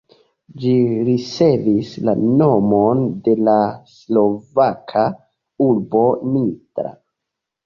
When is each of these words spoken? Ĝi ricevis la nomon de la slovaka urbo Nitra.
Ĝi 0.61 0.69
ricevis 1.09 1.91
la 2.09 2.15
nomon 2.39 3.03
de 3.27 3.35
la 3.49 3.59
slovaka 3.97 5.05
urbo 5.69 6.03
Nitra. 6.33 6.97